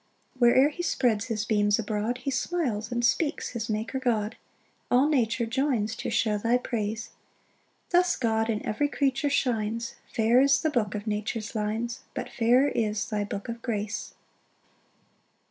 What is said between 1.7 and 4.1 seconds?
abroad, He smiles and speaks his maker